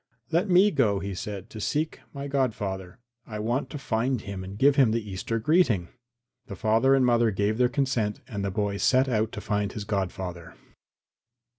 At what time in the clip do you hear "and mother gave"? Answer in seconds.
6.95-7.59